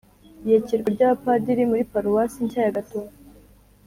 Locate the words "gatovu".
2.77-3.13